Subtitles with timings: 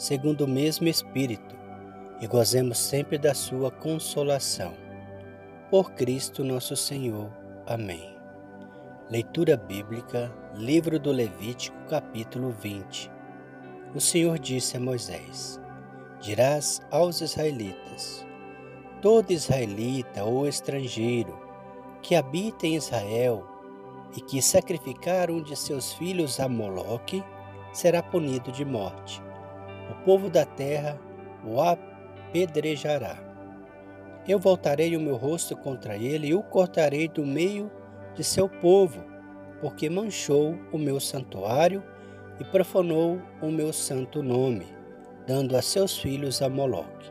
[0.00, 1.54] segundo o mesmo Espírito,
[2.22, 4.72] e gozemos sempre da Sua consolação.
[5.70, 7.30] Por Cristo nosso Senhor.
[7.66, 8.16] Amém.
[9.10, 13.12] Leitura Bíblica, Livro do Levítico, capítulo 20.
[13.94, 15.60] O Senhor disse a Moisés:
[16.18, 18.26] Dirás aos israelitas:
[19.02, 21.38] Todo israelita ou estrangeiro
[22.00, 23.46] que habita em Israel
[24.16, 27.22] e que sacrificar um de seus filhos a Moloque
[27.70, 29.22] será punido de morte
[29.90, 30.98] o povo da terra
[31.44, 33.18] o apedrejará.
[34.26, 37.70] Eu voltarei o meu rosto contra ele e o cortarei do meio
[38.14, 39.02] de seu povo,
[39.60, 41.82] porque manchou o meu santuário
[42.38, 44.66] e profanou o meu santo nome,
[45.26, 47.10] dando a seus filhos a Moloque.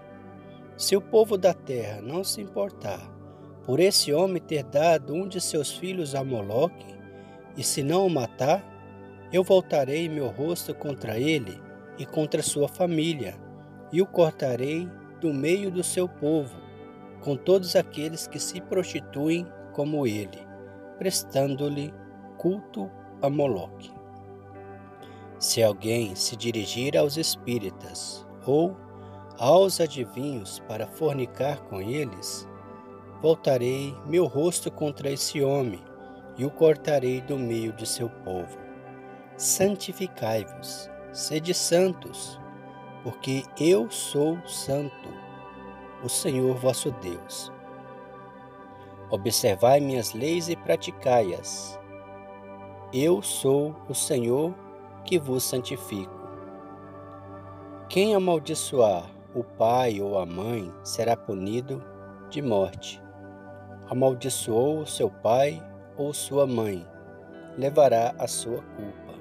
[0.78, 3.12] Se o povo da terra não se importar
[3.66, 6.98] por esse homem ter dado um de seus filhos a Moloque,
[7.58, 8.64] e se não o matar,
[9.34, 11.69] eu voltarei meu rosto contra ele
[12.00, 13.36] e contra sua família,
[13.92, 16.56] e o cortarei do meio do seu povo,
[17.22, 20.48] com todos aqueles que se prostituem como ele,
[20.98, 21.94] prestando-lhe
[22.38, 22.90] culto
[23.22, 23.92] a Moloque.
[25.38, 28.76] Se alguém se dirigir aos espíritas ou
[29.38, 32.48] aos adivinhos para fornicar com eles,
[33.22, 35.84] voltarei meu rosto contra esse homem
[36.38, 38.58] e o cortarei do meio de seu povo.
[39.38, 42.40] Santificai-vos Sede santos,
[43.04, 45.10] porque eu sou santo,
[46.04, 47.52] o Senhor vosso Deus.
[49.10, 51.80] Observai minhas leis e praticai-as.
[52.94, 54.54] Eu sou o Senhor
[55.04, 56.14] que vos santifico.
[57.90, 61.84] Quem amaldiçoar o pai ou a mãe será punido
[62.30, 63.02] de morte.
[63.90, 65.60] Amaldiçoou seu pai
[65.98, 66.86] ou sua mãe,
[67.58, 69.19] levará a sua culpa.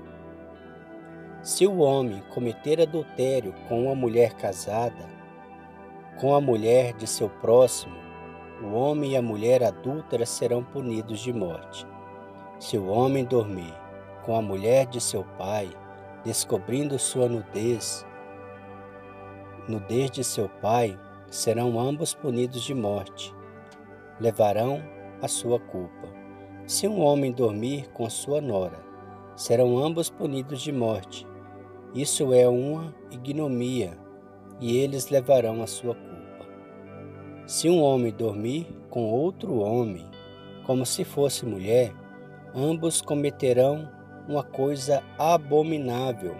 [1.48, 5.08] Se o homem cometer adultério com uma mulher casada,
[6.20, 7.96] com a mulher de seu próximo,
[8.62, 11.86] o homem e a mulher adúltera serão punidos de morte.
[12.60, 13.74] Se o homem dormir
[14.26, 15.70] com a mulher de seu pai,
[16.22, 18.06] descobrindo sua nudez,
[19.66, 23.34] nudez de seu pai, serão ambos punidos de morte.
[24.20, 24.82] Levarão
[25.22, 26.08] a sua culpa.
[26.66, 28.86] Se um homem dormir com sua nora,
[29.34, 31.27] serão ambos punidos de morte.
[31.94, 33.96] Isso é uma ignomia,
[34.60, 36.46] e eles levarão a sua culpa.
[37.46, 40.04] Se um homem dormir com outro homem,
[40.66, 41.94] como se fosse mulher,
[42.54, 43.88] ambos cometerão
[44.28, 46.36] uma coisa abominável.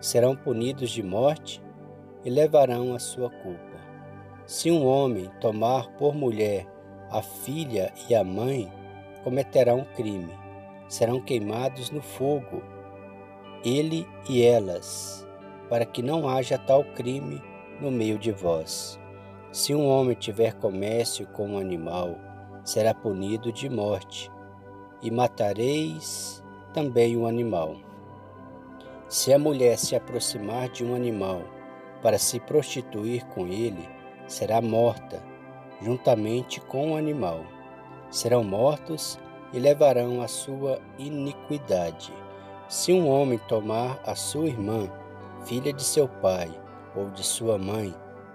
[0.00, 1.62] Serão punidos de morte
[2.24, 3.78] e levarão a sua culpa.
[4.46, 6.66] Se um homem tomar por mulher
[7.08, 8.68] a filha e a mãe,
[9.22, 10.34] cometerá um crime.
[10.88, 12.62] Serão queimados no fogo
[13.66, 15.26] ele e elas,
[15.68, 17.42] para que não haja tal crime
[17.80, 18.96] no meio de vós.
[19.50, 22.16] Se um homem tiver comércio com um animal,
[22.64, 24.30] será punido de morte,
[25.02, 27.74] e matareis também o animal.
[29.08, 31.42] Se a mulher se aproximar de um animal
[32.02, 33.88] para se prostituir com ele,
[34.28, 35.20] será morta,
[35.82, 37.44] juntamente com o animal.
[38.10, 39.18] Serão mortos
[39.52, 42.12] e levarão a sua iniquidade.
[42.68, 44.90] Se um homem tomar a sua irmã,
[45.44, 46.50] filha de seu pai
[46.96, 47.94] ou de sua mãe,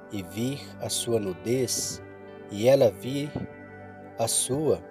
[0.09, 2.01] e vir a sua nudez,
[2.49, 3.29] e ela vir
[4.17, 4.81] a sua,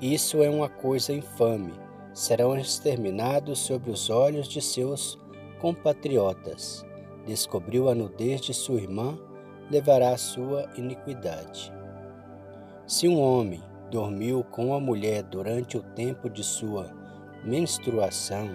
[0.00, 1.74] isso é uma coisa infame.
[2.14, 5.18] Serão exterminados sobre os olhos de seus
[5.60, 6.84] compatriotas.
[7.26, 9.18] Descobriu a nudez de sua irmã,
[9.70, 11.70] levará a sua iniquidade.
[12.86, 16.90] Se um homem dormiu com a mulher durante o tempo de sua
[17.44, 18.50] menstruação,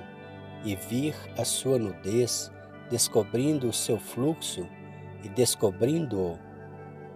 [0.65, 2.51] e vir a sua nudez,
[2.89, 4.67] descobrindo o seu fluxo
[5.23, 6.38] e descobrindo-o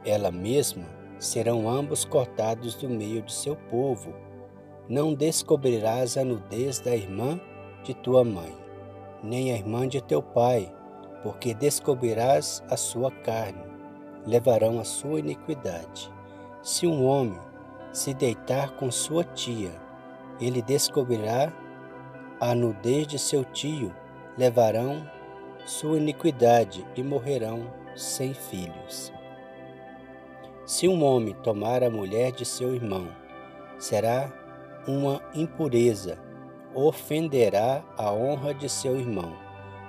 [0.06, 0.86] ela mesma,
[1.18, 4.14] serão ambos cortados do meio de seu povo.
[4.88, 7.40] Não descobrirás a nudez da irmã
[7.84, 8.56] de tua mãe,
[9.22, 10.74] nem a irmã de teu pai,
[11.24, 13.62] porque descobrirás a sua carne,
[14.26, 16.12] levarão a sua iniquidade.
[16.62, 17.40] Se um homem
[17.92, 19.72] se deitar com sua tia,
[20.40, 21.52] ele descobrirá
[22.40, 23.94] a nudez de seu tio
[24.38, 25.06] levarão
[25.66, 29.12] sua iniquidade e morrerão sem filhos.
[30.66, 33.10] Se um homem tomar a mulher de seu irmão,
[33.78, 34.32] será
[34.88, 36.18] uma impureza,
[36.74, 39.36] ofenderá a honra de seu irmão,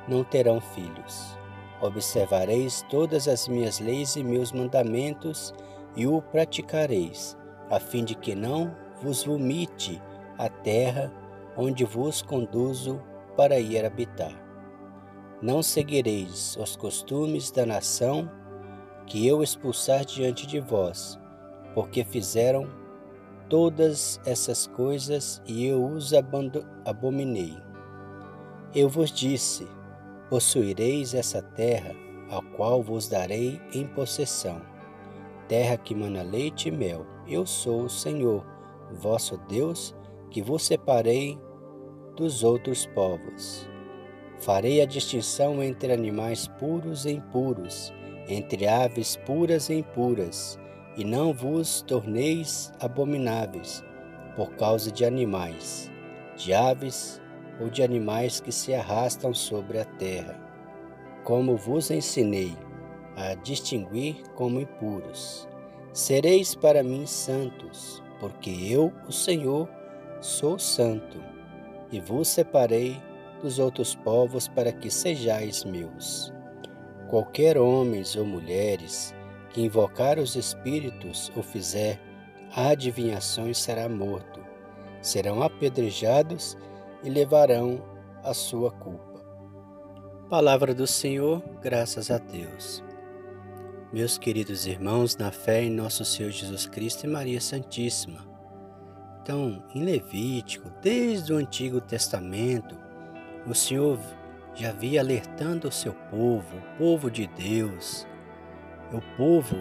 [0.08, 1.38] não terão filhos.
[1.80, 5.54] Observareis todas as minhas leis e meus mandamentos
[5.94, 7.36] e o praticareis,
[7.70, 10.02] a fim de que não vos vomite
[10.36, 11.12] a terra
[11.60, 12.98] onde vos conduzo
[13.36, 14.32] para ir habitar.
[15.42, 18.30] Não seguireis os costumes da nação
[19.06, 21.18] que eu expulsar diante de vós,
[21.74, 22.66] porque fizeram
[23.50, 26.14] todas essas coisas e eu os
[26.86, 27.54] abominei.
[28.74, 29.68] Eu vos disse:
[30.30, 31.94] possuireis essa terra,
[32.30, 34.62] a qual vos darei em possessão,
[35.46, 37.04] terra que mana leite e mel.
[37.28, 38.46] Eu sou o Senhor,
[38.92, 39.94] vosso Deus,
[40.30, 41.38] que vos separei
[42.20, 43.66] dos outros povos.
[44.40, 47.94] Farei a distinção entre animais puros e impuros,
[48.28, 50.58] entre aves puras e impuras,
[50.98, 53.82] e não vos torneis abomináveis
[54.36, 55.90] por causa de animais,
[56.36, 57.22] de aves
[57.58, 60.38] ou de animais que se arrastam sobre a terra,
[61.24, 62.54] como vos ensinei
[63.16, 65.48] a distinguir como impuros.
[65.94, 69.66] Sereis para mim santos, porque eu, o Senhor,
[70.20, 71.39] sou santo,
[71.90, 73.00] e vos separei
[73.42, 76.32] dos outros povos para que sejais meus.
[77.08, 79.14] Qualquer homens ou mulheres
[79.50, 82.00] que invocar os espíritos ou fizer
[82.54, 84.40] adivinhações será morto.
[85.00, 86.56] Serão apedrejados
[87.02, 87.82] e levarão
[88.22, 89.24] a sua culpa.
[90.28, 92.84] Palavra do Senhor, graças a Deus.
[93.92, 98.29] Meus queridos irmãos, na fé em nosso Senhor Jesus Cristo e Maria Santíssima.
[99.22, 102.76] Então, em Levítico, desde o Antigo Testamento,
[103.46, 103.98] o Senhor
[104.54, 108.06] já via alertando o seu povo, o povo de Deus,
[108.92, 109.56] o povo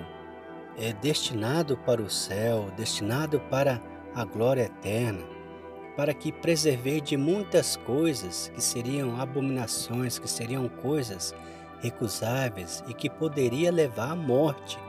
[0.77, 3.81] é destinado para o céu, destinado para
[4.15, 5.25] a glória eterna,
[5.95, 11.35] para que preservei de muitas coisas que seriam abominações, que seriam coisas
[11.81, 14.79] recusáveis e que poderia levar à morte,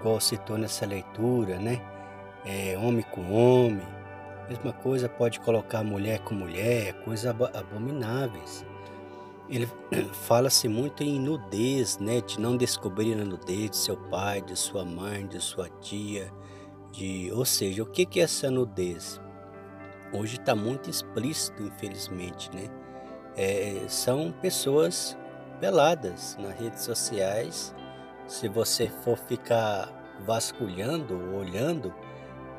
[0.00, 1.91] igual citou nessa leitura, né?
[2.44, 3.86] É, homem com homem,
[4.48, 8.64] mesma coisa pode colocar mulher com mulher, coisas abomináveis
[9.48, 9.68] ele
[10.12, 12.20] fala-se muito em nudez, né?
[12.20, 16.32] De não descobrir a nudez de seu pai, de sua mãe, de sua tia,
[16.90, 19.20] de, ou seja, o que é essa nudez?
[20.12, 22.68] Hoje está muito explícito, infelizmente, né?
[23.36, 25.16] É, são pessoas
[25.60, 27.74] peladas nas redes sociais.
[28.26, 29.90] Se você for ficar
[30.24, 31.92] vasculhando, olhando,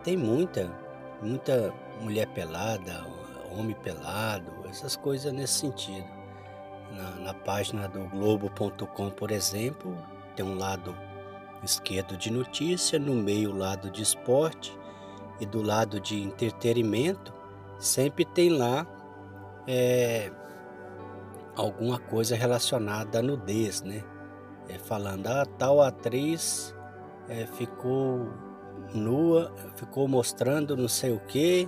[0.04, 0.70] tem muita,
[1.22, 3.06] muita mulher pelada,
[3.52, 6.24] homem pelado, essas coisas nesse sentido
[6.94, 9.98] na, na página do Globo.com, por exemplo,
[10.36, 10.96] tem um lado
[11.64, 14.78] esquerdo de notícia, no meio lado de esporte
[15.40, 17.34] e do lado de entretenimento,
[17.80, 18.86] sempre tem lá
[19.68, 20.32] é,
[21.56, 24.04] alguma coisa relacionada à nudez, né?
[24.70, 26.74] É, falando, ah, tal atriz
[27.28, 28.30] é, ficou
[28.94, 31.68] nua, ficou mostrando não sei o que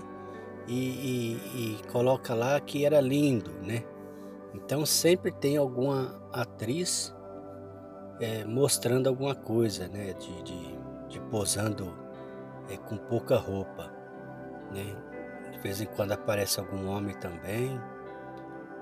[0.67, 3.83] e, e, coloca lá que era lindo, né?
[4.53, 7.15] Então sempre tem alguma atriz
[8.19, 10.13] é, mostrando alguma coisa, né?
[10.13, 10.77] De, de,
[11.09, 11.93] de posando
[12.69, 13.91] é, com pouca roupa,
[14.71, 14.95] né?
[15.51, 17.79] De vez em quando aparece algum homem também.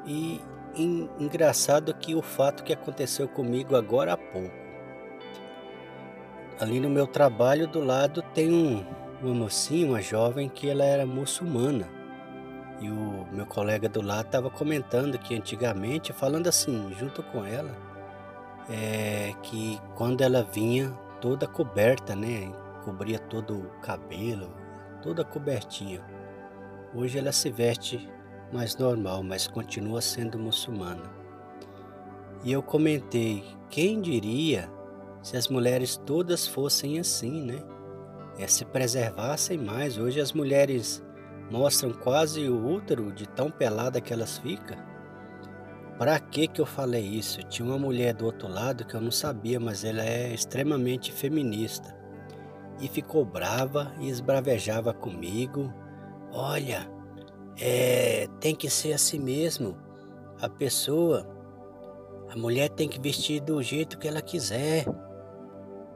[0.05, 0.41] E
[0.75, 4.62] em, engraçado que o fato que aconteceu comigo agora há pouco.
[6.63, 8.85] Ali no meu trabalho do lado tem um,
[9.21, 11.89] uma mocinha, uma jovem que ela era muçulmana.
[12.79, 17.75] E o meu colega do lado estava comentando que antigamente, falando assim, junto com ela,
[18.69, 20.89] é, que quando ela vinha
[21.19, 22.49] toda coberta, né?
[22.85, 24.49] Cobria todo o cabelo,
[25.01, 25.99] toda cobertinha.
[26.95, 28.09] Hoje ela se veste
[28.53, 31.11] mais normal, mas continua sendo muçulmana.
[32.41, 34.71] E eu comentei, quem diria
[35.23, 37.63] se as mulheres todas fossem assim, né?
[38.37, 39.97] É, se preservassem mais.
[39.97, 41.03] Hoje as mulheres
[41.49, 44.77] mostram quase o útero de tão pelada que elas ficam.
[45.97, 47.41] Para que que eu falei isso?
[47.43, 51.95] Tinha uma mulher do outro lado que eu não sabia, mas ela é extremamente feminista.
[52.81, 55.71] E ficou brava e esbravejava comigo.
[56.31, 56.89] Olha,
[57.59, 59.77] é, tem que ser assim mesmo.
[60.41, 61.25] A pessoa,
[62.29, 64.85] a mulher tem que vestir do jeito que ela quiser.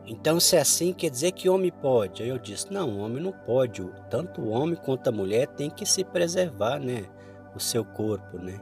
[0.08, 2.24] Então, se é assim, quer dizer que homem pode.
[2.24, 3.84] Aí eu disse: não, homem não pode.
[4.10, 7.06] Tanto o homem quanto a mulher tem que se preservar, né?
[7.54, 8.60] O seu corpo, né?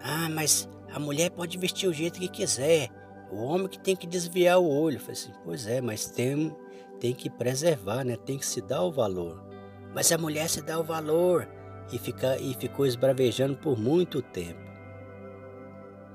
[0.00, 2.90] Ah, mas a mulher pode vestir o jeito que quiser,
[3.30, 4.96] o homem que tem que desviar o olho.
[4.96, 6.54] Eu falei assim, pois é, mas tem,
[7.00, 8.16] tem que preservar, né?
[8.16, 9.44] Tem que se dar o valor.
[9.92, 11.48] Mas a mulher se dá o valor
[11.92, 14.61] e, fica, e ficou esbravejando por muito tempo.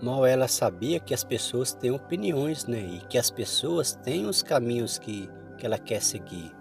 [0.02, 2.80] Mal ela sabia que as pessoas têm opiniões, né?
[2.80, 6.52] E que as pessoas têm os caminhos que, que ela quer seguir.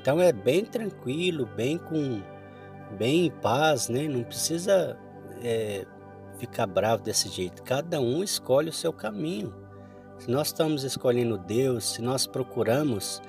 [0.00, 2.22] Então é bem tranquilo, bem com
[2.96, 4.08] bem em paz, né?
[4.08, 4.96] Não precisa
[5.42, 5.84] é,
[6.38, 7.62] ficar bravo desse jeito.
[7.62, 9.54] Cada um escolhe o seu caminho.
[10.18, 13.20] Se nós estamos escolhendo Deus, se nós procuramos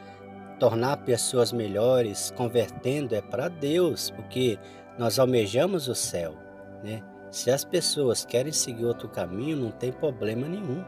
[0.60, 4.58] tornar pessoas melhores, convertendo, é para Deus, porque
[4.98, 6.36] nós almejamos o céu,
[6.84, 7.04] né?
[7.32, 10.84] Se as pessoas querem seguir outro caminho, não tem problema nenhum,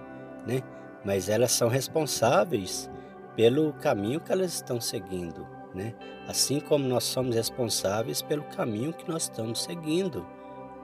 [0.46, 0.62] né?
[1.06, 2.90] Mas elas são responsáveis
[3.36, 5.94] pelo caminho que elas estão seguindo, né?
[6.28, 10.26] Assim como nós somos responsáveis pelo caminho que nós estamos seguindo,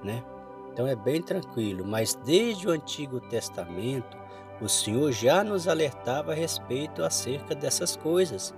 [0.03, 0.23] né?
[0.71, 4.15] Então é bem tranquilo, mas desde o Antigo Testamento,
[4.61, 8.53] o Senhor já nos alertava a respeito acerca dessas coisas,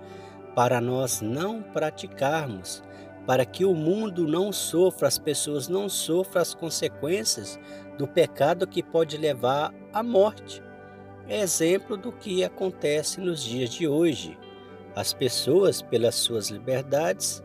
[0.53, 2.83] para nós não praticarmos,
[3.29, 7.59] para que o mundo não sofra, as pessoas não sofram as consequências
[7.95, 10.63] do pecado que pode levar à morte.
[11.27, 14.35] É exemplo do que acontece nos dias de hoje.
[14.95, 17.43] As pessoas, pelas suas liberdades,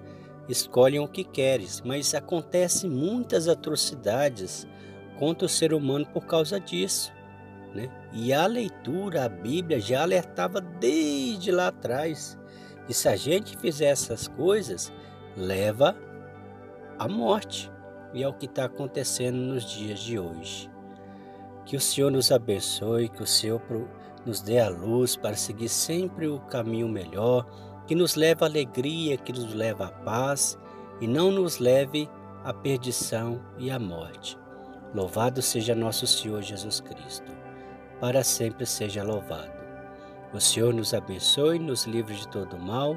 [0.48, 4.66] escolhem o que querem, mas acontecem muitas atrocidades
[5.18, 7.12] contra o ser humano por causa disso.
[7.74, 7.90] Né?
[8.10, 12.38] E a leitura, a Bíblia já alertava desde lá atrás
[12.86, 14.90] que se a gente fizer essas coisas,
[15.36, 15.96] leva
[16.98, 17.70] à morte.
[18.12, 20.70] E é o que está acontecendo nos dias de hoje.
[21.66, 23.60] Que o Senhor nos abençoe, que o Senhor
[24.24, 27.46] nos dê a luz para seguir sempre o caminho melhor
[27.86, 30.58] que nos leva à alegria, que nos leva à paz
[31.00, 32.08] e não nos leve
[32.42, 34.38] à perdição e à morte.
[34.94, 37.32] Louvado seja nosso Senhor Jesus Cristo.
[38.00, 39.52] Para sempre seja louvado.
[40.32, 42.96] O Senhor nos abençoe, nos livre de todo mal